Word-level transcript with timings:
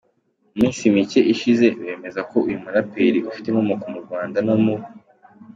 mu 0.53 0.55
minsi 0.61 0.83
mike 0.95 1.19
ishize 1.33 1.65
bemeza 1.81 2.21
ko 2.29 2.37
uyu 2.47 2.57
muraperi 2.63 3.19
ufite 3.29 3.45
inkomoko 3.47 3.83
mu 3.93 3.99
Rwanda 4.05 4.37
no 4.47 4.55
mu. 4.63 4.75